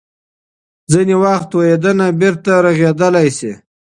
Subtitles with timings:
[0.91, 3.51] ځینې وخت تویېدنه بیرته رغېدلی شي.